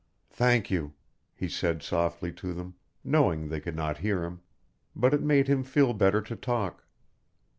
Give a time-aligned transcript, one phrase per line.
[0.31, 0.95] "Thank you,"
[1.35, 4.41] he said softly to them, knowing they could not hear him.
[4.95, 6.87] But it made him feel better to talk.